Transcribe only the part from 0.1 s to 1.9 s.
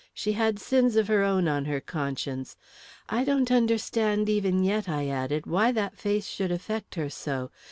"She had sins of her own on her